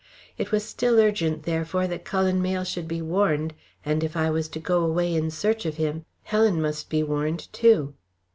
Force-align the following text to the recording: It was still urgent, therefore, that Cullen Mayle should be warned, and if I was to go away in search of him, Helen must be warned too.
It 0.35 0.51
was 0.51 0.65
still 0.65 0.97
urgent, 0.99 1.43
therefore, 1.43 1.85
that 1.85 2.05
Cullen 2.05 2.41
Mayle 2.41 2.63
should 2.63 2.87
be 2.87 3.03
warned, 3.03 3.53
and 3.85 4.03
if 4.03 4.17
I 4.17 4.31
was 4.31 4.47
to 4.49 4.59
go 4.59 4.83
away 4.83 5.13
in 5.13 5.29
search 5.29 5.63
of 5.63 5.77
him, 5.77 6.05
Helen 6.23 6.59
must 6.59 6.89
be 6.89 7.03
warned 7.03 7.53
too. 7.53 7.93